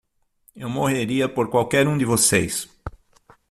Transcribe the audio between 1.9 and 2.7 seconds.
de vocês.